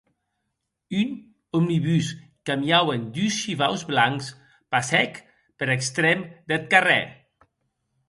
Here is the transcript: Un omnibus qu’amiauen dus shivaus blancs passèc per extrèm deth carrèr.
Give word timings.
Un 1.01 1.11
omnibus 1.59 2.07
qu’amiauen 2.45 3.03
dus 3.15 3.35
shivaus 3.41 3.81
blancs 3.91 4.25
passèc 4.71 5.13
per 5.57 5.67
extrèm 5.77 6.19
deth 6.49 6.69
carrèr. 6.71 7.07